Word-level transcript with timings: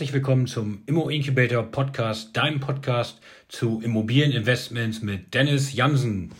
Herzlich 0.00 0.14
willkommen 0.14 0.46
zum 0.46 0.80
Immo 0.86 1.10
Incubator 1.10 1.62
Podcast, 1.62 2.34
deinem 2.34 2.58
Podcast 2.58 3.20
zu 3.48 3.82
Immobilieninvestments 3.84 5.02
mit 5.02 5.34
Dennis 5.34 5.74
Jansen. 5.74 6.30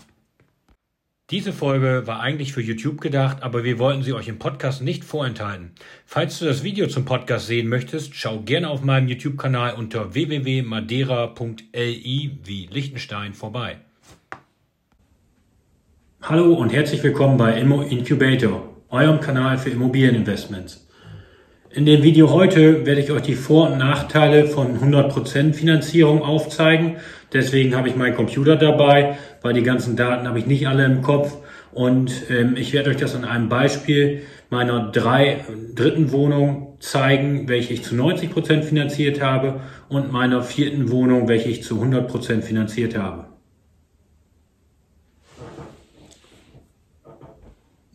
Diese 1.28 1.52
Folge 1.52 2.06
war 2.06 2.20
eigentlich 2.20 2.54
für 2.54 2.62
YouTube 2.62 3.02
gedacht, 3.02 3.42
aber 3.42 3.62
wir 3.62 3.78
wollten 3.78 4.02
sie 4.02 4.14
euch 4.14 4.28
im 4.28 4.38
Podcast 4.38 4.80
nicht 4.80 5.04
vorenthalten. 5.04 5.72
Falls 6.06 6.38
du 6.38 6.46
das 6.46 6.62
Video 6.62 6.86
zum 6.86 7.04
Podcast 7.04 7.48
sehen 7.48 7.68
möchtest, 7.68 8.14
schau 8.14 8.40
gerne 8.40 8.70
auf 8.70 8.80
meinem 8.80 9.08
YouTube-Kanal 9.08 9.74
unter 9.74 10.14
www.madeira.li 10.14 12.38
wie 12.42 12.66
Liechtenstein 12.72 13.34
vorbei. 13.34 13.76
Hallo 16.22 16.54
und 16.54 16.72
herzlich 16.72 17.02
willkommen 17.02 17.36
bei 17.36 17.60
Immo 17.60 17.82
Incubator, 17.82 18.74
eurem 18.88 19.20
Kanal 19.20 19.58
für 19.58 19.68
Immobilieninvestments. 19.68 20.86
In 21.72 21.86
dem 21.86 22.02
Video 22.02 22.32
heute 22.32 22.84
werde 22.84 23.00
ich 23.00 23.12
euch 23.12 23.22
die 23.22 23.36
Vor- 23.36 23.70
und 23.70 23.78
Nachteile 23.78 24.46
von 24.46 24.80
100% 24.80 25.54
Finanzierung 25.54 26.20
aufzeigen. 26.20 26.96
Deswegen 27.32 27.76
habe 27.76 27.88
ich 27.88 27.94
meinen 27.94 28.16
Computer 28.16 28.56
dabei, 28.56 29.16
weil 29.40 29.54
die 29.54 29.62
ganzen 29.62 29.94
Daten 29.94 30.26
habe 30.26 30.40
ich 30.40 30.46
nicht 30.46 30.66
alle 30.66 30.84
im 30.84 31.00
Kopf. 31.00 31.36
Und 31.70 32.28
ähm, 32.28 32.56
ich 32.56 32.72
werde 32.72 32.90
euch 32.90 32.96
das 32.96 33.14
an 33.14 33.24
einem 33.24 33.48
Beispiel 33.48 34.22
meiner 34.50 34.90
drei 34.90 35.44
dritten 35.76 36.10
Wohnung 36.10 36.76
zeigen, 36.80 37.48
welche 37.48 37.72
ich 37.72 37.84
zu 37.84 37.94
90% 37.94 38.62
finanziert 38.62 39.22
habe 39.22 39.60
und 39.88 40.10
meiner 40.10 40.42
vierten 40.42 40.90
Wohnung, 40.90 41.28
welche 41.28 41.50
ich 41.50 41.62
zu 41.62 41.80
100% 41.80 42.42
finanziert 42.42 42.98
habe. 42.98 43.26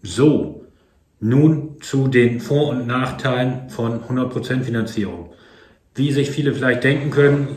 So, 0.01 0.54
nun 1.19 1.77
zu 1.81 2.07
den 2.07 2.39
Vor- 2.39 2.69
und 2.69 2.87
Nachteilen 2.87 3.69
von 3.69 4.01
100% 4.01 4.63
Finanzierung. 4.63 5.31
Wie 5.95 6.11
sich 6.11 6.29
viele 6.29 6.53
vielleicht 6.53 6.83
denken 6.83 7.09
können, 7.09 7.47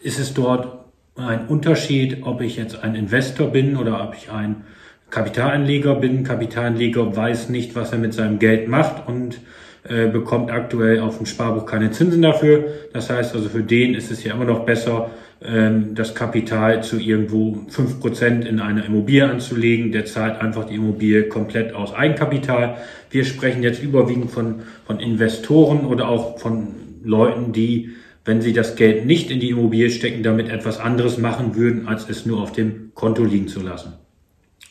ist 0.00 0.18
es 0.18 0.34
dort 0.34 0.84
ein 1.16 1.46
Unterschied, 1.48 2.18
ob 2.22 2.40
ich 2.40 2.56
jetzt 2.56 2.82
ein 2.82 2.94
Investor 2.94 3.48
bin 3.48 3.76
oder 3.76 4.02
ob 4.06 4.14
ich 4.14 4.30
ein 4.30 4.64
Kapitalanleger 5.10 5.96
bin. 5.96 6.24
Kapitalanleger 6.24 7.14
weiß 7.14 7.50
nicht, 7.50 7.74
was 7.74 7.92
er 7.92 7.98
mit 7.98 8.14
seinem 8.14 8.38
Geld 8.38 8.68
macht 8.68 9.06
und 9.06 9.40
äh, 9.84 10.06
bekommt 10.08 10.50
aktuell 10.50 11.00
auf 11.00 11.18
dem 11.18 11.26
Sparbuch 11.26 11.66
keine 11.66 11.90
Zinsen 11.90 12.22
dafür. 12.22 12.66
Das 12.92 13.10
heißt 13.10 13.34
also 13.34 13.48
für 13.48 13.62
den 13.62 13.94
ist 13.94 14.10
es 14.10 14.24
ja 14.24 14.32
immer 14.34 14.44
noch 14.44 14.64
besser, 14.64 15.10
das 15.94 16.14
Kapital 16.14 16.84
zu 16.84 17.00
irgendwo 17.00 17.66
fünf 17.68 17.98
Prozent 17.98 18.44
in 18.44 18.60
eine 18.60 18.84
Immobilie 18.84 19.28
anzulegen. 19.28 19.90
Der 19.90 20.04
zahlt 20.04 20.40
einfach 20.40 20.66
die 20.66 20.76
Immobilie 20.76 21.24
komplett 21.24 21.74
aus 21.74 21.92
Eigenkapital. 21.92 22.76
Wir 23.10 23.24
sprechen 23.24 23.62
jetzt 23.62 23.82
überwiegend 23.82 24.30
von, 24.30 24.62
von 24.86 25.00
Investoren 25.00 25.84
oder 25.84 26.08
auch 26.08 26.38
von 26.38 26.68
Leuten, 27.02 27.52
die, 27.52 27.90
wenn 28.24 28.40
sie 28.40 28.52
das 28.52 28.76
Geld 28.76 29.04
nicht 29.04 29.30
in 29.30 29.40
die 29.40 29.50
Immobilie 29.50 29.90
stecken, 29.90 30.22
damit 30.22 30.48
etwas 30.48 30.78
anderes 30.78 31.18
machen 31.18 31.56
würden, 31.56 31.88
als 31.88 32.08
es 32.08 32.24
nur 32.24 32.40
auf 32.40 32.52
dem 32.52 32.92
Konto 32.94 33.24
liegen 33.24 33.48
zu 33.48 33.60
lassen. 33.62 33.94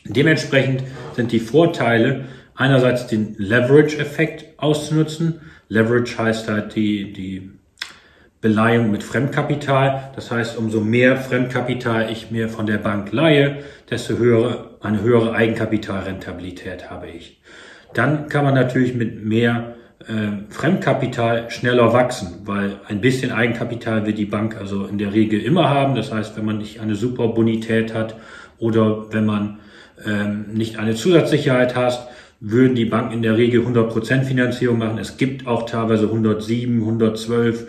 Dementsprechend 0.06 0.82
sind 1.14 1.32
die 1.32 1.40
Vorteile, 1.40 2.24
einerseits 2.54 3.06
den 3.06 3.34
Leverage-Effekt 3.36 4.58
auszunutzen. 4.58 5.40
Leverage 5.68 6.16
heißt 6.16 6.48
halt 6.48 6.74
die, 6.74 7.12
die 7.12 7.50
Beleihung 8.42 8.90
mit 8.90 9.04
Fremdkapital. 9.04 10.10
Das 10.16 10.30
heißt, 10.30 10.58
umso 10.58 10.80
mehr 10.80 11.16
Fremdkapital 11.16 12.10
ich 12.10 12.30
mir 12.30 12.48
von 12.48 12.66
der 12.66 12.78
Bank 12.78 13.12
leihe, 13.12 13.58
desto 13.88 14.18
höhere, 14.18 14.72
eine 14.80 15.00
höhere 15.00 15.32
Eigenkapitalrentabilität 15.32 16.90
habe 16.90 17.06
ich. 17.06 17.40
Dann 17.94 18.28
kann 18.28 18.44
man 18.44 18.54
natürlich 18.54 18.94
mit 18.94 19.24
mehr 19.24 19.76
äh, 20.00 20.52
Fremdkapital 20.52 21.50
schneller 21.50 21.92
wachsen, 21.92 22.42
weil 22.44 22.80
ein 22.88 23.00
bisschen 23.00 23.30
Eigenkapital 23.30 24.06
wird 24.06 24.18
die 24.18 24.26
Bank 24.26 24.56
also 24.58 24.86
in 24.86 24.98
der 24.98 25.12
Regel 25.12 25.40
immer 25.40 25.70
haben. 25.70 25.94
Das 25.94 26.12
heißt, 26.12 26.36
wenn 26.36 26.44
man 26.44 26.58
nicht 26.58 26.80
eine 26.80 26.96
super 26.96 27.28
Bonität 27.28 27.94
hat 27.94 28.16
oder 28.58 29.12
wenn 29.12 29.24
man 29.24 29.60
ähm, 30.04 30.46
nicht 30.52 30.80
eine 30.80 30.96
Zusatzsicherheit 30.96 31.76
hat, 31.76 32.08
würden 32.40 32.74
die 32.74 32.86
Banken 32.86 33.14
in 33.14 33.22
der 33.22 33.36
Regel 33.36 33.64
100% 33.64 34.24
Finanzierung 34.24 34.78
machen. 34.78 34.98
Es 34.98 35.16
gibt 35.16 35.46
auch 35.46 35.64
teilweise 35.64 36.06
107, 36.06 36.80
112, 36.80 37.68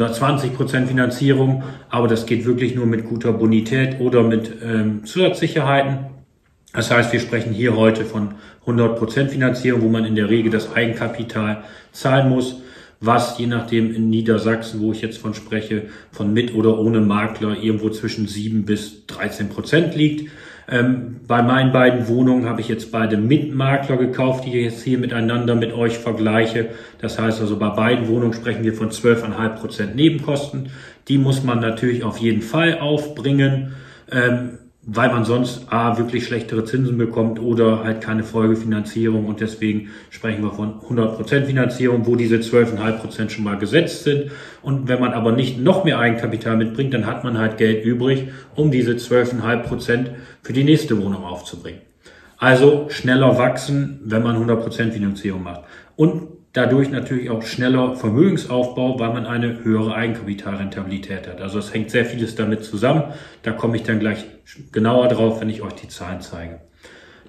120% 0.00 0.86
Finanzierung, 0.86 1.62
aber 1.88 2.08
das 2.08 2.26
geht 2.26 2.44
wirklich 2.44 2.74
nur 2.74 2.86
mit 2.86 3.04
guter 3.04 3.32
Bonität 3.32 4.00
oder 4.00 4.22
mit 4.22 4.52
ähm, 4.62 5.04
Zusatzsicherheiten. 5.04 6.06
Das 6.72 6.90
heißt, 6.90 7.12
wir 7.12 7.20
sprechen 7.20 7.52
hier 7.52 7.76
heute 7.76 8.04
von 8.04 8.34
100% 8.66 9.28
Finanzierung, 9.28 9.82
wo 9.82 9.88
man 9.88 10.04
in 10.04 10.14
der 10.14 10.30
Regel 10.30 10.50
das 10.50 10.74
Eigenkapital 10.74 11.64
zahlen 11.92 12.30
muss, 12.30 12.62
was 13.00 13.38
je 13.38 13.46
nachdem 13.46 13.94
in 13.94 14.08
Niedersachsen, 14.08 14.80
wo 14.80 14.92
ich 14.92 15.02
jetzt 15.02 15.18
von 15.18 15.34
spreche, 15.34 15.88
von 16.12 16.32
mit 16.32 16.54
oder 16.54 16.78
ohne 16.78 17.00
Makler 17.00 17.56
irgendwo 17.60 17.90
zwischen 17.90 18.26
7 18.26 18.64
bis 18.64 19.06
13 19.06 19.48
Prozent 19.48 19.94
liegt. 19.96 20.30
Ähm, 20.72 21.20
bei 21.28 21.42
meinen 21.42 21.70
beiden 21.70 22.08
Wohnungen 22.08 22.48
habe 22.48 22.62
ich 22.62 22.68
jetzt 22.68 22.90
beide 22.90 23.18
mit 23.18 23.54
Makler 23.54 23.98
gekauft, 23.98 24.46
die 24.46 24.58
ich 24.58 24.64
jetzt 24.72 24.82
hier 24.82 24.96
miteinander 24.96 25.54
mit 25.54 25.72
euch 25.74 25.98
vergleiche. 25.98 26.70
Das 26.98 27.18
heißt 27.18 27.42
also, 27.42 27.58
bei 27.58 27.68
beiden 27.68 28.08
Wohnungen 28.08 28.32
sprechen 28.32 28.64
wir 28.64 28.72
von 28.72 28.90
12,5 28.90 29.48
Prozent 29.50 29.96
Nebenkosten. 29.96 30.70
Die 31.08 31.18
muss 31.18 31.42
man 31.42 31.60
natürlich 31.60 32.04
auf 32.04 32.16
jeden 32.18 32.40
Fall 32.40 32.78
aufbringen. 32.78 33.74
Ähm, 34.10 34.58
weil 34.84 35.10
man 35.10 35.24
sonst 35.24 35.72
A, 35.72 35.96
wirklich 35.96 36.26
schlechtere 36.26 36.64
Zinsen 36.64 36.98
bekommt 36.98 37.40
oder 37.40 37.84
halt 37.84 38.00
keine 38.00 38.24
Folgefinanzierung 38.24 39.26
und 39.26 39.40
deswegen 39.40 39.90
sprechen 40.10 40.42
wir 40.42 40.50
von 40.50 40.80
100% 40.80 41.44
Finanzierung, 41.44 42.06
wo 42.06 42.16
diese 42.16 42.36
12,5% 42.36 43.30
schon 43.30 43.44
mal 43.44 43.58
gesetzt 43.58 44.02
sind 44.02 44.32
und 44.60 44.88
wenn 44.88 45.00
man 45.00 45.12
aber 45.12 45.32
nicht 45.32 45.60
noch 45.60 45.84
mehr 45.84 46.00
Eigenkapital 46.00 46.56
mitbringt, 46.56 46.92
dann 46.94 47.06
hat 47.06 47.22
man 47.22 47.38
halt 47.38 47.58
Geld 47.58 47.84
übrig, 47.84 48.28
um 48.56 48.72
diese 48.72 48.92
12,5% 48.92 50.06
für 50.42 50.52
die 50.52 50.64
nächste 50.64 51.00
Wohnung 51.00 51.24
aufzubringen. 51.24 51.82
Also 52.38 52.88
schneller 52.88 53.38
wachsen, 53.38 54.00
wenn 54.04 54.24
man 54.24 54.36
100% 54.36 54.90
Finanzierung 54.90 55.44
macht. 55.44 55.62
Und 55.94 56.41
dadurch 56.52 56.90
natürlich 56.90 57.30
auch 57.30 57.42
schneller 57.42 57.96
Vermögensaufbau, 57.96 58.98
weil 58.98 59.12
man 59.12 59.26
eine 59.26 59.64
höhere 59.64 59.94
Eigenkapitalrentabilität 59.94 61.26
hat. 61.28 61.40
Also 61.40 61.58
es 61.58 61.72
hängt 61.72 61.90
sehr 61.90 62.04
vieles 62.04 62.34
damit 62.34 62.64
zusammen. 62.64 63.04
Da 63.42 63.52
komme 63.52 63.76
ich 63.76 63.82
dann 63.84 64.00
gleich 64.00 64.24
genauer 64.70 65.08
drauf, 65.08 65.40
wenn 65.40 65.48
ich 65.48 65.62
euch 65.62 65.74
die 65.74 65.88
Zahlen 65.88 66.20
zeige. 66.20 66.60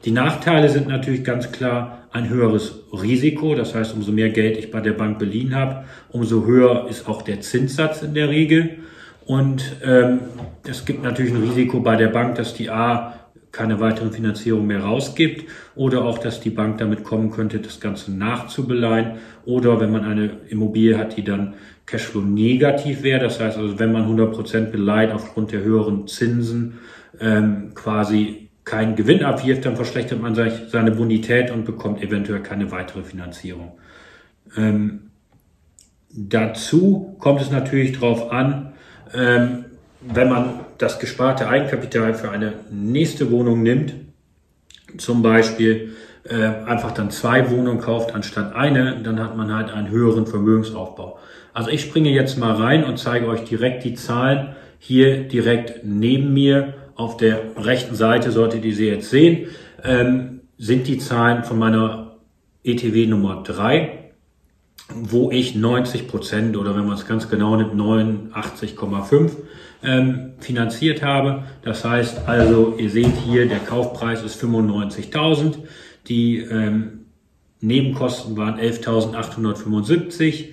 Die 0.05 0.11
Nachteile 0.11 0.67
sind 0.67 0.89
natürlich 0.89 1.23
ganz 1.23 1.51
klar 1.53 1.99
ein 2.11 2.27
höheres 2.27 2.83
Risiko. 2.91 3.55
Das 3.55 3.73
heißt, 3.73 3.93
umso 3.93 4.11
mehr 4.11 4.29
Geld 4.29 4.57
ich 4.57 4.69
bei 4.69 4.81
der 4.81 4.91
Bank 4.91 5.17
beliehen 5.19 5.55
habe, 5.55 5.85
umso 6.09 6.45
höher 6.45 6.87
ist 6.89 7.07
auch 7.07 7.21
der 7.21 7.39
Zinssatz 7.39 8.01
in 8.01 8.13
der 8.13 8.27
Regel. 8.29 8.79
Und 9.25 9.77
ähm, 9.85 10.19
es 10.67 10.83
gibt 10.83 11.01
natürlich 11.03 11.33
ein 11.33 11.41
Risiko 11.41 11.79
bei 11.79 11.95
der 11.95 12.09
Bank, 12.09 12.35
dass 12.35 12.53
die 12.53 12.69
A 12.69 13.22
keine 13.53 13.79
weiteren 13.79 14.11
Finanzierung 14.11 14.65
mehr 14.67 14.81
rausgibt 14.81 15.49
oder 15.75 16.03
auch, 16.03 16.17
dass 16.17 16.41
die 16.41 16.49
Bank 16.49 16.79
damit 16.79 17.03
kommen 17.03 17.29
könnte, 17.29 17.59
das 17.59 17.79
Ganze 17.79 18.11
nachzubeleihen 18.11 19.19
oder 19.45 19.79
wenn 19.79 19.91
man 19.91 20.03
eine 20.03 20.31
Immobilie 20.49 20.97
hat, 20.97 21.15
die 21.15 21.23
dann 21.23 21.53
Cashflow 21.85 22.21
negativ 22.21 23.03
wäre, 23.03 23.19
das 23.19 23.39
heißt 23.39 23.57
also, 23.57 23.77
wenn 23.77 23.91
man 23.91 24.09
100% 24.09 24.71
beleiht 24.71 25.11
aufgrund 25.11 25.51
der 25.51 25.61
höheren 25.61 26.07
Zinsen 26.07 26.79
ähm, 27.19 27.73
quasi 27.75 28.49
keinen 28.65 28.95
Gewinn 28.95 29.23
abwirft, 29.23 29.65
dann 29.65 29.75
verschlechtert 29.75 30.21
man 30.21 30.33
seine 30.35 30.91
Bonität 30.91 31.51
und 31.51 31.63
bekommt 31.63 32.01
eventuell 32.01 32.41
keine 32.41 32.71
weitere 32.71 33.03
Finanzierung. 33.03 33.73
Ähm, 34.57 35.11
dazu 36.09 37.15
kommt 37.19 37.41
es 37.41 37.51
natürlich 37.51 37.91
darauf 37.99 38.31
an, 38.31 38.73
ähm, 39.13 39.65
wenn 40.11 40.29
man 40.29 40.59
das 40.77 40.99
gesparte 40.99 41.47
Eigenkapital 41.47 42.13
für 42.13 42.29
eine 42.29 42.53
nächste 42.71 43.31
Wohnung 43.31 43.63
nimmt, 43.63 43.93
zum 44.97 45.21
Beispiel 45.21 45.93
äh, 46.23 46.35
einfach 46.35 46.91
dann 46.91 47.11
zwei 47.11 47.49
Wohnungen 47.49 47.79
kauft 47.79 48.13
anstatt 48.13 48.55
eine, 48.55 49.01
dann 49.01 49.19
hat 49.19 49.35
man 49.35 49.53
halt 49.53 49.71
einen 49.71 49.89
höheren 49.89 50.27
Vermögensaufbau. 50.27 51.19
Also 51.53 51.69
ich 51.69 51.81
springe 51.81 52.09
jetzt 52.09 52.37
mal 52.37 52.53
rein 52.53 52.83
und 52.83 52.97
zeige 52.97 53.27
euch 53.27 53.43
direkt 53.43 53.83
die 53.83 53.93
Zahlen 53.93 54.55
hier 54.79 55.27
direkt 55.27 55.83
neben 55.83 56.33
mir 56.33 56.73
auf 56.95 57.17
der 57.17 57.41
rechten 57.57 57.95
Seite, 57.95 58.31
solltet 58.31 58.65
ihr 58.65 58.75
sie 58.75 58.87
jetzt 58.87 59.09
sehen, 59.09 59.47
ähm, 59.83 60.41
sind 60.57 60.87
die 60.87 60.97
Zahlen 60.97 61.43
von 61.43 61.57
meiner 61.57 62.17
ETW 62.63 63.07
Nummer 63.07 63.43
3 63.43 64.03
wo 64.95 65.31
ich 65.31 65.55
90 65.55 66.07
Prozent 66.07 66.57
oder 66.57 66.75
wenn 66.75 66.85
man 66.85 66.95
es 66.95 67.07
ganz 67.07 67.29
genau 67.29 67.55
nimmt, 67.55 67.73
89,5 67.73 69.31
ähm, 69.83 70.33
finanziert 70.39 71.03
habe. 71.03 71.43
Das 71.63 71.85
heißt 71.85 72.27
also, 72.27 72.75
ihr 72.77 72.89
seht 72.89 73.15
hier, 73.25 73.47
der 73.47 73.59
Kaufpreis 73.59 74.23
ist 74.23 74.41
95.000, 74.41 75.55
die 76.07 76.39
ähm, 76.39 77.05
Nebenkosten 77.61 78.35
waren 78.35 78.59
11.875. 78.59 80.49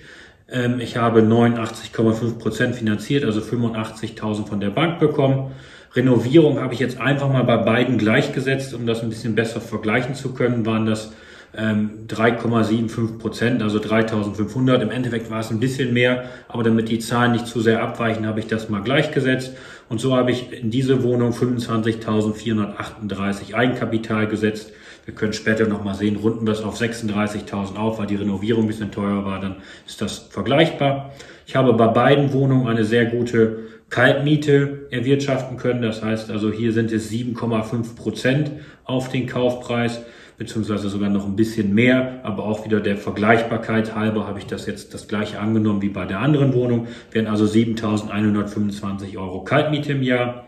Ähm, 0.49 0.79
ich 0.79 0.97
habe 0.97 1.21
89,5 1.21 2.37
Prozent 2.39 2.75
finanziert, 2.75 3.25
also 3.25 3.41
85.000 3.41 4.47
von 4.47 4.59
der 4.59 4.69
Bank 4.69 4.99
bekommen. 4.99 5.51
Renovierung 5.93 6.59
habe 6.59 6.73
ich 6.73 6.79
jetzt 6.79 7.01
einfach 7.01 7.29
mal 7.29 7.43
bei 7.43 7.57
beiden 7.57 7.97
gleichgesetzt, 7.97 8.73
um 8.73 8.85
das 8.85 9.03
ein 9.03 9.09
bisschen 9.09 9.35
besser 9.35 9.59
vergleichen 9.59 10.15
zu 10.15 10.33
können, 10.33 10.65
waren 10.65 10.85
das 10.85 11.11
3,75 11.53 12.97
ähm, 12.97 13.17
Prozent, 13.17 13.61
also 13.61 13.79
3.500. 13.79 14.81
Im 14.81 14.89
Endeffekt 14.89 15.29
war 15.29 15.41
es 15.41 15.51
ein 15.51 15.59
bisschen 15.59 15.91
mehr, 15.93 16.29
aber 16.47 16.63
damit 16.63 16.87
die 16.87 16.99
Zahlen 16.99 17.33
nicht 17.33 17.45
zu 17.45 17.59
sehr 17.59 17.83
abweichen, 17.83 18.25
habe 18.25 18.39
ich 18.39 18.47
das 18.47 18.69
mal 18.69 18.81
gleichgesetzt. 18.81 19.51
Und 19.89 19.99
so 19.99 20.15
habe 20.15 20.31
ich 20.31 20.53
in 20.53 20.71
diese 20.71 21.03
Wohnung 21.03 21.33
25.438 21.33 23.53
Eigenkapital 23.53 24.27
gesetzt. 24.27 24.71
Wir 25.03 25.13
können 25.13 25.33
später 25.33 25.67
nochmal 25.67 25.95
sehen, 25.95 26.15
runden 26.15 26.47
es 26.47 26.61
auf 26.61 26.79
36.000 26.79 27.75
auf, 27.75 27.99
weil 27.99 28.07
die 28.07 28.15
Renovierung 28.15 28.63
ein 28.63 28.67
bisschen 28.67 28.91
teurer 28.91 29.25
war, 29.25 29.41
dann 29.41 29.57
ist 29.85 30.01
das 30.01 30.19
vergleichbar. 30.29 31.11
Ich 31.45 31.57
habe 31.57 31.73
bei 31.73 31.87
beiden 31.87 32.31
Wohnungen 32.31 32.67
eine 32.67 32.85
sehr 32.85 33.07
gute 33.07 33.59
Kaltmiete 33.89 34.87
erwirtschaften 34.89 35.57
können. 35.57 35.81
Das 35.81 36.01
heißt 36.01 36.31
also, 36.31 36.49
hier 36.49 36.71
sind 36.71 36.93
es 36.93 37.11
7,5 37.11 37.95
Prozent 37.95 38.51
auf 38.85 39.09
den 39.09 39.27
Kaufpreis 39.27 40.01
beziehungsweise 40.41 40.89
sogar 40.89 41.11
noch 41.11 41.27
ein 41.27 41.35
bisschen 41.35 41.71
mehr, 41.75 42.19
aber 42.23 42.45
auch 42.45 42.65
wieder 42.65 42.79
der 42.79 42.97
Vergleichbarkeit 42.97 43.93
halber 43.93 44.25
habe 44.25 44.39
ich 44.39 44.47
das 44.47 44.65
jetzt 44.65 44.91
das 44.91 45.07
gleiche 45.07 45.39
angenommen 45.39 45.83
wie 45.83 45.89
bei 45.89 46.05
der 46.05 46.19
anderen 46.19 46.55
Wohnung, 46.55 46.87
wären 47.11 47.27
also 47.27 47.45
7.125 47.45 49.19
Euro 49.19 49.43
Kaltmiete 49.43 49.91
im 49.91 50.01
Jahr. 50.01 50.47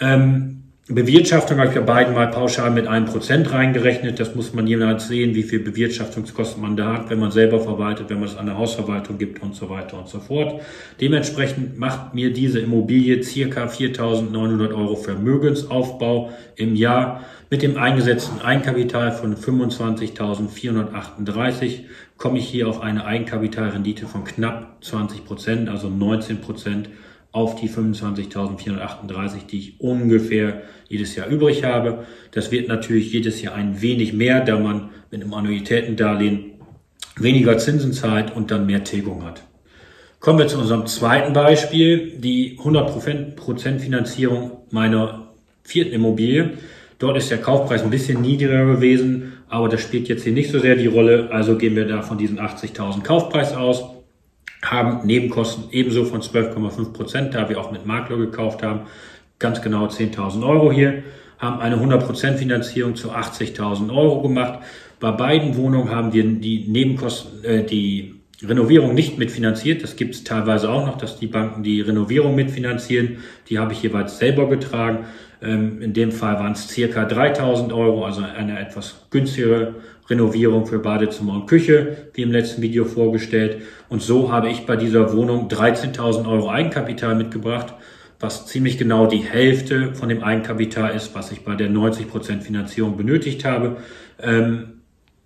Ähm, 0.00 0.55
Bewirtschaftung 0.88 1.58
habe 1.58 1.70
ich 1.70 1.74
bei 1.74 1.80
beiden 1.80 2.14
mal 2.14 2.28
pauschal 2.28 2.70
mit 2.70 2.86
einem 2.86 3.06
Prozent 3.06 3.52
reingerechnet. 3.52 4.20
Das 4.20 4.36
muss 4.36 4.54
man 4.54 4.68
jeweils 4.68 5.08
sehen, 5.08 5.34
wie 5.34 5.42
viel 5.42 5.58
Bewirtschaftungskosten 5.58 6.62
man 6.62 6.76
da 6.76 6.92
hat, 6.92 7.10
wenn 7.10 7.18
man 7.18 7.32
selber 7.32 7.58
verwaltet, 7.58 8.08
wenn 8.08 8.20
man 8.20 8.28
es 8.28 8.36
an 8.36 8.46
der 8.46 8.56
Hausverwaltung 8.56 9.18
gibt 9.18 9.42
und 9.42 9.56
so 9.56 9.68
weiter 9.68 9.98
und 9.98 10.08
so 10.08 10.20
fort. 10.20 10.62
Dementsprechend 11.00 11.76
macht 11.76 12.14
mir 12.14 12.32
diese 12.32 12.60
Immobilie 12.60 13.20
circa 13.24 13.66
4.900 13.66 14.72
Euro 14.72 14.94
Vermögensaufbau 14.94 16.30
im 16.54 16.76
Jahr. 16.76 17.24
Mit 17.50 17.62
dem 17.62 17.76
eingesetzten 17.76 18.40
Eigenkapital 18.40 19.10
von 19.10 19.34
25.438 19.34 21.80
komme 22.16 22.38
ich 22.38 22.48
hier 22.48 22.68
auf 22.68 22.80
eine 22.80 23.04
Eigenkapitalrendite 23.04 24.06
von 24.06 24.22
knapp 24.22 24.76
20 24.84 25.24
Prozent, 25.24 25.68
also 25.68 25.88
19 25.88 26.40
Prozent 26.40 26.90
auf 27.36 27.54
die 27.54 27.68
25.438, 27.68 29.46
die 29.50 29.58
ich 29.58 29.80
ungefähr 29.80 30.62
jedes 30.88 31.14
Jahr 31.16 31.28
übrig 31.28 31.64
habe. 31.64 32.06
Das 32.30 32.50
wird 32.50 32.66
natürlich 32.66 33.12
jedes 33.12 33.42
Jahr 33.42 33.54
ein 33.54 33.82
wenig 33.82 34.14
mehr, 34.14 34.40
da 34.40 34.58
man 34.58 34.88
mit 35.10 35.20
einem 35.20 35.34
Annuitätendarlehen 35.34 36.52
weniger 37.18 37.58
Zinsen 37.58 37.92
zahlt 37.92 38.34
und 38.34 38.50
dann 38.50 38.64
mehr 38.64 38.84
Tilgung 38.84 39.22
hat. 39.22 39.42
Kommen 40.18 40.38
wir 40.38 40.48
zu 40.48 40.58
unserem 40.58 40.86
zweiten 40.86 41.34
Beispiel, 41.34 42.14
die 42.16 42.58
100% 42.58 43.80
Finanzierung 43.80 44.52
meiner 44.70 45.28
vierten 45.62 45.92
Immobilie. 45.92 46.54
Dort 46.98 47.18
ist 47.18 47.30
der 47.30 47.38
Kaufpreis 47.38 47.82
ein 47.82 47.90
bisschen 47.90 48.22
niedriger 48.22 48.64
gewesen, 48.64 49.34
aber 49.50 49.68
das 49.68 49.82
spielt 49.82 50.08
jetzt 50.08 50.24
hier 50.24 50.32
nicht 50.32 50.50
so 50.50 50.58
sehr 50.58 50.76
die 50.76 50.86
Rolle. 50.86 51.28
Also 51.30 51.58
gehen 51.58 51.76
wir 51.76 51.86
da 51.86 52.00
von 52.00 52.16
diesen 52.16 52.40
80.000 52.40 53.02
Kaufpreis 53.02 53.52
aus 53.52 53.95
haben 54.70 55.06
Nebenkosten 55.06 55.64
ebenso 55.70 56.04
von 56.04 56.20
12,5 56.20 56.92
Prozent, 56.92 57.34
da 57.34 57.48
wir 57.48 57.60
auch 57.60 57.70
mit 57.70 57.86
Makler 57.86 58.16
gekauft 58.16 58.62
haben, 58.62 58.82
ganz 59.38 59.62
genau 59.62 59.86
10.000 59.86 60.46
Euro 60.46 60.72
hier, 60.72 61.02
haben 61.38 61.60
eine 61.60 61.76
100% 61.76 62.36
Finanzierung 62.36 62.96
zu 62.96 63.12
80.000 63.12 63.94
Euro 63.94 64.22
gemacht. 64.22 64.60
Bei 65.00 65.10
beiden 65.10 65.56
Wohnungen 65.56 65.90
haben 65.90 66.12
wir 66.12 66.24
die 66.24 66.66
Nebenkosten, 66.66 67.44
äh, 67.44 67.64
die 67.64 68.14
Renovierung 68.42 68.94
nicht 68.94 69.18
mitfinanziert. 69.18 69.82
Das 69.82 69.96
gibt 69.96 70.14
es 70.14 70.24
teilweise 70.24 70.70
auch 70.70 70.86
noch, 70.86 70.98
dass 70.98 71.18
die 71.18 71.26
Banken 71.26 71.62
die 71.62 71.80
Renovierung 71.80 72.34
mitfinanzieren. 72.34 73.18
Die 73.48 73.58
habe 73.58 73.72
ich 73.72 73.82
jeweils 73.82 74.18
selber 74.18 74.48
getragen. 74.48 75.06
Ähm, 75.42 75.80
in 75.82 75.92
dem 75.92 76.12
Fall 76.12 76.34
waren 76.34 76.52
es 76.52 76.68
circa 76.68 77.04
3000 77.04 77.72
Euro, 77.72 78.04
also 78.04 78.22
eine 78.22 78.58
etwas 78.58 79.06
günstigere 79.10 79.74
Renovierung 80.08 80.66
für 80.66 80.78
Badezimmer 80.78 81.34
und 81.34 81.46
Küche, 81.46 82.08
wie 82.14 82.22
im 82.22 82.32
letzten 82.32 82.62
Video 82.62 82.84
vorgestellt. 82.84 83.62
Und 83.88 84.02
so 84.02 84.32
habe 84.32 84.48
ich 84.48 84.66
bei 84.66 84.76
dieser 84.76 85.12
Wohnung 85.12 85.48
13.000 85.48 86.28
Euro 86.28 86.50
Eigenkapital 86.50 87.14
mitgebracht, 87.14 87.74
was 88.20 88.46
ziemlich 88.46 88.78
genau 88.78 89.06
die 89.06 89.18
Hälfte 89.18 89.94
von 89.94 90.08
dem 90.08 90.22
Eigenkapital 90.22 90.94
ist, 90.94 91.14
was 91.14 91.32
ich 91.32 91.44
bei 91.44 91.54
der 91.54 91.70
90% 91.70 92.40
Finanzierung 92.40 92.96
benötigt 92.96 93.44
habe. 93.44 93.78
Ähm, 94.22 94.76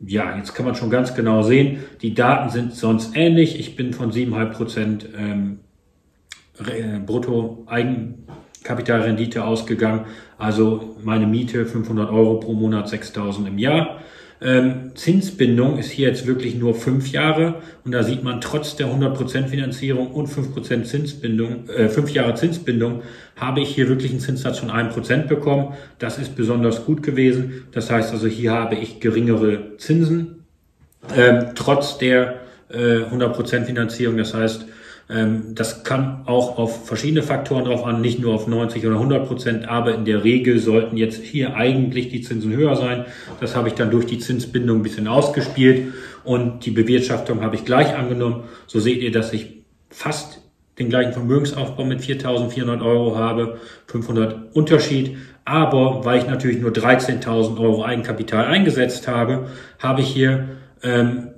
ja, 0.01 0.37
jetzt 0.37 0.55
kann 0.55 0.65
man 0.65 0.75
schon 0.75 0.91
ganz 0.91 1.15
genau 1.15 1.43
sehen, 1.43 1.81
die 2.01 2.15
Daten 2.15 2.51
sind 2.51 2.75
sonst 2.75 3.15
ähnlich. 3.15 3.61
Ich 3.61 3.77
bin 3.77 3.93
von 3.93 4.11
7,5% 4.11 5.05
ähm, 5.17 5.59
Brutto 7.07 7.67
Eigenkapitalrendite 8.61 9.45
ausgegangen. 9.45 10.07
Also 10.39 10.97
meine 11.03 11.27
Miete 11.27 11.67
500 11.67 12.11
Euro 12.11 12.41
pro 12.41 12.53
Monat, 12.53 12.89
6.000 12.89 13.49
im 13.49 13.59
Jahr. 13.59 14.01
Ähm, 14.43 14.93
Zinsbindung 14.95 15.77
ist 15.77 15.91
hier 15.91 16.09
jetzt 16.09 16.27
wirklich 16.27 16.55
nur 16.55 16.75
fünf 16.75 17.13
Jahre 17.13 17.57
und 17.85 17.93
da 17.93 18.03
sieht 18.03 18.23
man 18.23 18.41
trotz 18.41 18.75
der 18.75 18.87
100% 18.87 19.49
Finanzierung 19.49 20.13
und 20.13 20.29
5% 20.29 20.85
Zinsbindung, 20.85 21.69
äh, 21.69 21.91
fünf 21.91 22.11
Jahre 22.11 22.35
Zinsbindung, 22.37 23.03
habe 23.37 23.61
ich 23.61 23.75
hier 23.75 23.91
wirklich 23.91 24.13
einen 24.13 24.21
Zinssatz 24.21 24.59
von 24.59 24.71
1% 24.71 25.27
bekommen. 25.27 25.75
Das 25.99 26.17
ist 26.17 26.37
besonders 26.37 26.87
gut 26.87 27.03
gewesen. 27.03 27.67
Das 27.73 27.91
heißt 27.91 28.13
also, 28.13 28.29
hier 28.29 28.53
habe 28.53 28.77
ich 28.77 29.01
geringere 29.01 29.77
Zinsen, 29.77 30.47
ähm, 31.15 31.49
trotz 31.55 31.99
der 31.99 32.41
äh, 32.71 33.01
100% 33.13 33.65
Finanzierung. 33.65 34.17
Das 34.17 34.33
heißt, 34.33 34.65
ähm, 35.11 35.55
das 35.55 35.83
kann 35.83 36.23
auch 36.27 36.57
auf 36.57 36.87
verschiedene 36.87 37.23
Faktoren 37.23 37.65
drauf 37.65 37.85
an, 37.85 38.01
nicht 38.01 38.21
nur 38.21 38.35
auf 38.35 38.47
90 38.47 38.87
oder 38.87 38.97
100 38.97 39.27
Prozent, 39.27 39.69
aber 39.69 39.95
in 39.95 40.05
der 40.05 40.23
Regel 40.23 40.59
sollten 40.59 40.97
jetzt 40.97 41.23
hier 41.23 41.57
eigentlich 41.57 42.11
die 42.11 42.21
Zinsen 42.21 42.53
höher 42.53 42.77
sein. 42.77 43.07
Das 43.41 43.57
habe 43.57 43.69
ich 43.69 43.75
dann 43.75 43.91
durch 43.91 44.07
die 44.07 44.19
Zinsbindung 44.19 44.79
ein 44.79 44.83
bisschen 44.83 45.09
ausgespielt 45.09 45.93
und 46.23 46.65
die 46.65 46.71
Bewirtschaftung 46.71 47.43
habe 47.43 47.57
ich 47.57 47.65
gleich 47.65 47.97
angenommen. 47.97 48.45
So 48.67 48.79
seht 48.79 49.03
ihr, 49.03 49.11
dass 49.11 49.33
ich 49.33 49.65
fast 49.89 50.43
den 50.79 50.89
gleichen 50.89 51.13
Vermögensaufbau 51.13 51.85
mit 51.85 52.01
4.400 52.01 52.83
Euro 52.85 53.17
habe, 53.17 53.59
500 53.87 54.55
Unterschied. 54.55 55.17
Aber 55.45 56.05
weil 56.05 56.19
ich 56.19 56.27
natürlich 56.27 56.61
nur 56.61 56.71
13.000 56.71 57.59
Euro 57.61 57.85
Eigenkapital 57.85 58.47
eingesetzt 58.47 59.09
habe, 59.09 59.49
habe 59.79 60.01
ich 60.03 60.09
hier 60.09 60.49
ähm, 60.83 61.30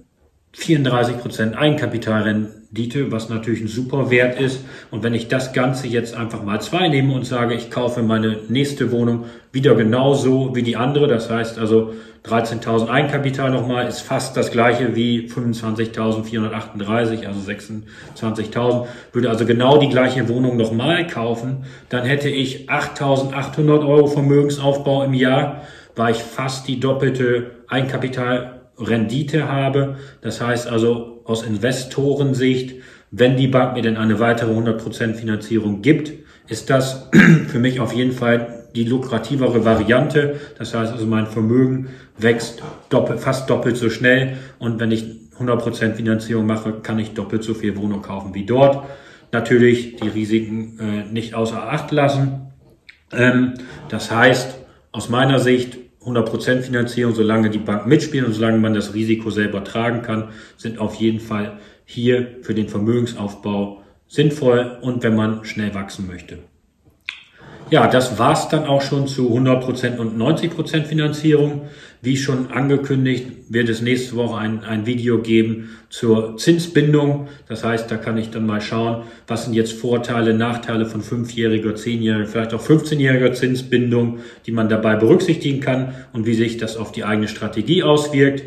34 0.54 1.18
Prozent 1.18 1.56
Eigenkapitalrendite, 1.56 3.10
was 3.10 3.28
natürlich 3.28 3.62
ein 3.62 3.68
super 3.68 4.10
Wert 4.10 4.38
ist. 4.38 4.64
Und 4.90 5.02
wenn 5.02 5.14
ich 5.14 5.28
das 5.28 5.52
Ganze 5.52 5.86
jetzt 5.86 6.14
einfach 6.14 6.42
mal 6.42 6.60
zwei 6.60 6.88
nehme 6.88 7.14
und 7.14 7.24
sage, 7.24 7.54
ich 7.54 7.70
kaufe 7.70 8.02
meine 8.02 8.38
nächste 8.48 8.92
Wohnung 8.92 9.24
wieder 9.50 9.74
genauso 9.74 10.54
wie 10.54 10.62
die 10.62 10.76
andere, 10.76 11.08
das 11.08 11.30
heißt 11.30 11.58
also 11.58 11.94
13.000 12.24 12.88
Eigenkapital 12.88 13.50
nochmal 13.50 13.88
ist 13.88 14.00
fast 14.00 14.36
das 14.36 14.52
gleiche 14.52 14.94
wie 14.94 15.26
25.438, 15.26 17.26
also 17.26 17.50
26.000, 17.50 18.86
würde 19.12 19.28
also 19.28 19.44
genau 19.44 19.78
die 19.78 19.88
gleiche 19.88 20.28
Wohnung 20.28 20.56
nochmal 20.56 21.08
kaufen, 21.08 21.64
dann 21.88 22.04
hätte 22.04 22.28
ich 22.28 22.70
8.800 22.70 23.86
Euro 23.86 24.06
Vermögensaufbau 24.06 25.02
im 25.02 25.14
Jahr, 25.14 25.62
war 25.96 26.10
ich 26.10 26.18
fast 26.18 26.68
die 26.68 26.78
doppelte 26.78 27.50
Eigenkapital 27.66 28.61
Rendite 28.78 29.48
habe. 29.48 29.96
Das 30.20 30.40
heißt 30.40 30.68
also 30.68 31.22
aus 31.24 31.42
Investorensicht, 31.42 32.74
wenn 33.10 33.36
die 33.36 33.48
Bank 33.48 33.74
mir 33.74 33.82
denn 33.82 33.96
eine 33.96 34.18
weitere 34.20 34.52
100% 34.52 35.14
Finanzierung 35.14 35.82
gibt, 35.82 36.12
ist 36.48 36.70
das 36.70 37.08
für 37.48 37.58
mich 37.58 37.80
auf 37.80 37.92
jeden 37.92 38.12
Fall 38.12 38.68
die 38.74 38.84
lukrativere 38.84 39.64
Variante. 39.64 40.40
Das 40.58 40.74
heißt 40.74 40.92
also, 40.92 41.06
mein 41.06 41.26
Vermögen 41.26 41.88
wächst 42.16 42.62
doppelt, 42.88 43.20
fast 43.20 43.50
doppelt 43.50 43.76
so 43.76 43.90
schnell. 43.90 44.38
Und 44.58 44.80
wenn 44.80 44.90
ich 44.90 45.04
100% 45.38 45.94
Finanzierung 45.94 46.46
mache, 46.46 46.72
kann 46.82 46.98
ich 46.98 47.12
doppelt 47.14 47.44
so 47.44 47.54
viel 47.54 47.76
Wohnung 47.76 48.02
kaufen 48.02 48.34
wie 48.34 48.46
dort. 48.46 48.86
Natürlich 49.30 49.96
die 49.96 50.08
Risiken 50.08 50.78
äh, 50.78 51.12
nicht 51.12 51.34
außer 51.34 51.70
Acht 51.70 51.90
lassen. 51.90 52.52
Ähm, 53.12 53.54
das 53.88 54.10
heißt, 54.10 54.58
aus 54.90 55.08
meiner 55.08 55.38
Sicht 55.38 55.78
100% 56.04 56.62
Finanzierung, 56.62 57.14
solange 57.14 57.50
die 57.50 57.58
Bank 57.58 57.86
mitspielt 57.86 58.26
und 58.26 58.32
solange 58.32 58.58
man 58.58 58.74
das 58.74 58.94
Risiko 58.94 59.30
selber 59.30 59.64
tragen 59.64 60.02
kann, 60.02 60.28
sind 60.56 60.78
auf 60.78 60.94
jeden 60.96 61.20
Fall 61.20 61.58
hier 61.84 62.38
für 62.42 62.54
den 62.54 62.68
Vermögensaufbau 62.68 63.82
sinnvoll 64.08 64.78
und 64.82 65.02
wenn 65.02 65.16
man 65.16 65.44
schnell 65.44 65.74
wachsen 65.74 66.06
möchte. 66.06 66.38
Ja, 67.72 67.86
das 67.86 68.18
war's 68.18 68.50
dann 68.50 68.66
auch 68.66 68.82
schon 68.82 69.06
zu 69.06 69.34
100% 69.34 69.96
und 69.96 70.18
90% 70.18 70.84
Finanzierung. 70.84 71.62
Wie 72.02 72.18
schon 72.18 72.50
angekündigt, 72.50 73.28
wird 73.48 73.70
es 73.70 73.80
nächste 73.80 74.14
Woche 74.16 74.36
ein, 74.36 74.62
ein 74.62 74.84
Video 74.84 75.22
geben 75.22 75.70
zur 75.88 76.36
Zinsbindung. 76.36 77.28
Das 77.48 77.64
heißt, 77.64 77.90
da 77.90 77.96
kann 77.96 78.18
ich 78.18 78.28
dann 78.28 78.44
mal 78.44 78.60
schauen, 78.60 79.04
was 79.26 79.46
sind 79.46 79.54
jetzt 79.54 79.72
Vorteile, 79.72 80.34
Nachteile 80.34 80.84
von 80.84 81.00
fünfjähriger, 81.00 81.74
zehnjähriger, 81.74 82.26
vielleicht 82.26 82.52
auch 82.52 82.62
15-jähriger 82.62 83.32
Zinsbindung, 83.32 84.18
die 84.44 84.52
man 84.52 84.68
dabei 84.68 84.96
berücksichtigen 84.96 85.60
kann 85.60 85.94
und 86.12 86.26
wie 86.26 86.34
sich 86.34 86.58
das 86.58 86.76
auf 86.76 86.92
die 86.92 87.04
eigene 87.04 87.28
Strategie 87.28 87.82
auswirkt. 87.84 88.42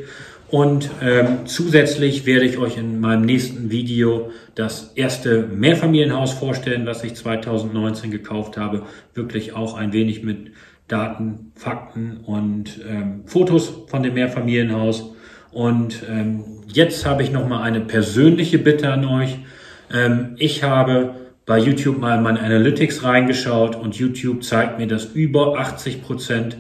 Und 0.49 0.91
ähm, 1.01 1.39
zusätzlich 1.45 2.25
werde 2.25 2.45
ich 2.45 2.57
euch 2.57 2.77
in 2.77 2.99
meinem 2.99 3.25
nächsten 3.25 3.71
Video 3.71 4.31
das 4.53 4.91
erste 4.95 5.41
Mehrfamilienhaus 5.41 6.33
vorstellen, 6.33 6.85
was 6.85 7.03
ich 7.03 7.15
2019 7.15 8.11
gekauft 8.11 8.57
habe. 8.57 8.83
Wirklich 9.15 9.53
auch 9.53 9.75
ein 9.75 9.91
wenig 9.91 10.23
mit 10.23 10.51
Daten, 10.87 11.51
Fakten 11.55 12.17
und 12.25 12.79
ähm, 12.87 13.23
Fotos 13.25 13.73
von 13.87 14.03
dem 14.03 14.13
Mehrfamilienhaus. 14.13 15.15
Und 15.51 16.03
ähm, 16.09 16.43
jetzt 16.67 17.05
habe 17.05 17.23
ich 17.23 17.31
noch 17.31 17.47
mal 17.47 17.63
eine 17.63 17.81
persönliche 17.81 18.59
Bitte 18.59 18.91
an 18.91 19.05
euch. 19.05 19.39
Ähm, 19.91 20.35
ich 20.37 20.63
habe 20.63 21.15
bei 21.45 21.57
YouTube 21.57 21.99
mal 21.99 22.17
in 22.17 22.23
meine 22.23 22.41
Analytics 22.41 23.03
reingeschaut 23.03 23.75
und 23.75 23.95
YouTube 23.95 24.43
zeigt 24.43 24.77
mir, 24.77 24.87
dass 24.87 25.05
über 25.05 25.57
80 25.57 26.03
Prozent 26.03 26.57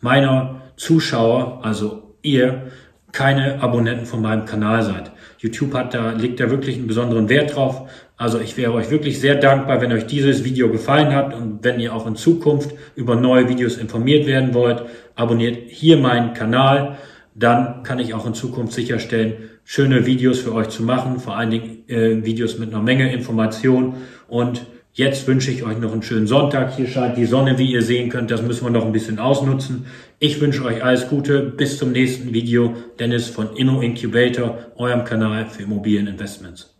meiner 0.00 0.62
Zuschauer, 0.76 1.60
also 1.62 2.14
ihr, 2.22 2.70
keine 3.12 3.62
Abonnenten 3.62 4.06
von 4.06 4.22
meinem 4.22 4.44
Kanal 4.44 4.82
seid. 4.82 5.12
YouTube 5.38 5.74
hat 5.74 5.94
da, 5.94 6.12
legt 6.12 6.38
da 6.40 6.50
wirklich 6.50 6.76
einen 6.76 6.86
besonderen 6.86 7.28
Wert 7.28 7.54
drauf. 7.54 7.88
Also 8.16 8.38
ich 8.38 8.56
wäre 8.56 8.72
euch 8.72 8.90
wirklich 8.90 9.20
sehr 9.20 9.36
dankbar, 9.36 9.80
wenn 9.80 9.92
euch 9.92 10.06
dieses 10.06 10.44
Video 10.44 10.70
gefallen 10.70 11.14
hat 11.14 11.34
und 11.34 11.64
wenn 11.64 11.80
ihr 11.80 11.94
auch 11.94 12.06
in 12.06 12.16
Zukunft 12.16 12.74
über 12.94 13.16
neue 13.16 13.48
Videos 13.48 13.78
informiert 13.78 14.26
werden 14.26 14.52
wollt, 14.52 14.84
abonniert 15.14 15.70
hier 15.70 15.96
meinen 15.96 16.34
Kanal. 16.34 16.98
Dann 17.34 17.82
kann 17.82 17.98
ich 17.98 18.12
auch 18.12 18.26
in 18.26 18.34
Zukunft 18.34 18.74
sicherstellen, 18.74 19.50
schöne 19.64 20.04
Videos 20.04 20.40
für 20.40 20.54
euch 20.54 20.68
zu 20.68 20.82
machen, 20.82 21.20
vor 21.20 21.36
allen 21.36 21.50
Dingen 21.50 21.88
äh, 21.88 22.24
Videos 22.24 22.58
mit 22.58 22.74
einer 22.74 22.82
Menge 22.82 23.12
Information 23.12 23.94
und 24.28 24.66
Jetzt 24.92 25.28
wünsche 25.28 25.52
ich 25.52 25.62
euch 25.62 25.78
noch 25.78 25.92
einen 25.92 26.02
schönen 26.02 26.26
Sonntag. 26.26 26.74
Hier 26.76 26.88
scheint 26.88 27.16
die 27.16 27.24
Sonne, 27.24 27.58
wie 27.58 27.70
ihr 27.70 27.82
sehen 27.82 28.08
könnt. 28.10 28.30
Das 28.30 28.42
müssen 28.42 28.64
wir 28.64 28.70
noch 28.70 28.84
ein 28.84 28.92
bisschen 28.92 29.20
ausnutzen. 29.20 29.86
Ich 30.18 30.40
wünsche 30.40 30.64
euch 30.64 30.82
alles 30.82 31.08
Gute. 31.08 31.42
Bis 31.42 31.78
zum 31.78 31.92
nächsten 31.92 32.34
Video. 32.34 32.74
Dennis 32.98 33.28
von 33.28 33.54
Immo 33.56 33.80
Incubator, 33.82 34.58
eurem 34.76 35.04
Kanal 35.04 35.46
für 35.46 35.62
Immobilieninvestments. 35.62 36.76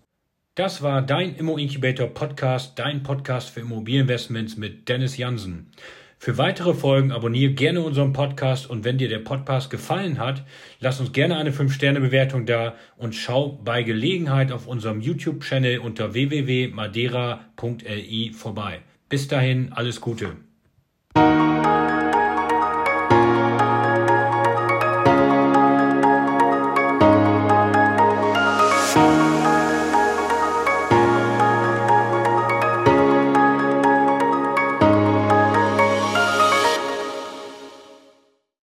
Das 0.57 0.83
war 0.83 1.03
dein 1.03 1.37
Immo 1.37 1.57
Incubator 1.57 2.09
Podcast, 2.09 2.77
dein 2.81 3.05
Podcast 3.05 3.51
für 3.51 3.61
Immobilieninvestments 3.61 4.57
mit 4.57 4.89
Dennis 4.89 5.17
Jansen. 5.17 5.71
Für 6.23 6.37
weitere 6.37 6.75
Folgen 6.75 7.13
abonniere 7.13 7.55
gerne 7.55 7.81
unseren 7.81 8.13
Podcast 8.13 8.69
und 8.69 8.85
wenn 8.85 8.99
dir 8.99 9.09
der 9.09 9.21
Podcast 9.21 9.71
gefallen 9.71 10.19
hat, 10.19 10.45
lass 10.79 11.01
uns 11.01 11.13
gerne 11.13 11.39
eine 11.39 11.51
5-Sterne-Bewertung 11.51 12.45
da 12.45 12.75
und 12.99 13.15
schau 13.15 13.59
bei 13.65 13.83
Gelegenheit 13.83 14.53
auf 14.53 14.67
unserem 14.67 15.01
YouTube-Channel 15.01 15.79
unter 15.79 16.13
www.madeira.li 16.13 18.33
vorbei. 18.35 18.83
Bis 19.09 19.29
dahin, 19.29 19.73
alles 19.73 20.03
Gute. 20.03 20.37